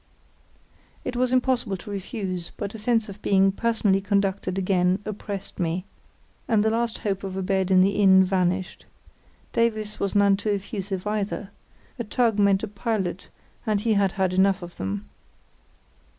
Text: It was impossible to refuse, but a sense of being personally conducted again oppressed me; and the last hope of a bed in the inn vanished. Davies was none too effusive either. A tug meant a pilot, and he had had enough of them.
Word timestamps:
It 1.05 1.15
was 1.15 1.31
impossible 1.31 1.77
to 1.77 1.91
refuse, 1.91 2.51
but 2.57 2.73
a 2.73 2.79
sense 2.79 3.07
of 3.07 3.21
being 3.21 3.51
personally 3.51 4.01
conducted 4.01 4.57
again 4.57 4.97
oppressed 5.05 5.59
me; 5.59 5.85
and 6.47 6.65
the 6.65 6.71
last 6.71 6.97
hope 6.97 7.23
of 7.23 7.37
a 7.37 7.43
bed 7.43 7.69
in 7.69 7.81
the 7.81 7.91
inn 7.91 8.23
vanished. 8.23 8.87
Davies 9.53 9.99
was 9.99 10.15
none 10.15 10.37
too 10.37 10.49
effusive 10.55 11.05
either. 11.05 11.51
A 11.99 12.03
tug 12.03 12.39
meant 12.39 12.63
a 12.63 12.67
pilot, 12.67 13.29
and 13.67 13.81
he 13.81 13.93
had 13.93 14.13
had 14.13 14.33
enough 14.33 14.63
of 14.63 14.77
them. 14.77 15.07